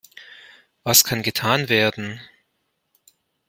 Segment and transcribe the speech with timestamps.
[0.83, 2.19] Was kann getan werden?